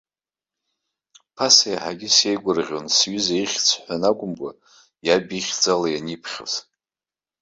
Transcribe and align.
Ԥаса 1.35 1.67
иаҳагьы 1.73 2.09
сеигәырӷьон 2.15 2.85
сҩыза, 2.95 3.35
ихьӡ 3.43 3.67
ҳәаны 3.83 4.05
акәымкәа, 4.09 4.51
иаб 5.07 5.27
ихьӡала 5.37 5.87
ианиԥхьоз. 5.89 6.53